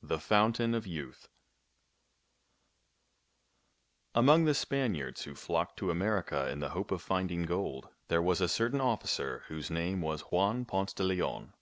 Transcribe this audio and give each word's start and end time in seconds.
THE 0.00 0.20
FOUNTAIN 0.20 0.76
OF 0.76 0.86
YOUTH 0.86 1.28
Among 4.14 4.44
the 4.44 4.54
Spaniards 4.54 5.22
who 5.24 5.34
flocked 5.34 5.76
to 5.78 5.90
America 5.90 6.48
in 6.48 6.60
the 6.60 6.68
hope 6.70 6.92
of 6.92 7.02
finding 7.02 7.42
gold, 7.42 7.88
there 8.06 8.22
was 8.22 8.40
a 8.40 8.46
certain 8.46 8.80
officer 8.80 9.42
whose 9.48 9.72
name 9.72 10.00
was 10.02 10.20
Juan 10.20 10.64
Ponce 10.64 10.92
de 10.92 11.02
Leon. 11.02 11.52